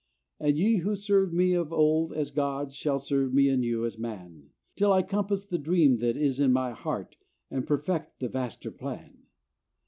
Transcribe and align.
"And 0.39 0.57
ye 0.57 0.77
who 0.77 0.95
served 0.95 1.31
me 1.31 1.53
of 1.53 1.71
old 1.71 2.11
as 2.11 2.31
God 2.31 2.73
Shall 2.73 2.97
serve 2.97 3.35
me 3.35 3.49
anew 3.49 3.85
as 3.85 3.99
man, 3.99 4.49
Till 4.75 4.91
I 4.91 5.03
compass 5.03 5.45
the 5.45 5.59
dream 5.59 5.97
that 5.97 6.17
is 6.17 6.39
in 6.39 6.51
my 6.51 6.71
heart 6.71 7.17
And 7.51 7.67
perfect 7.67 8.19
the 8.19 8.27
vaster 8.27 8.71
plan." 8.71 9.19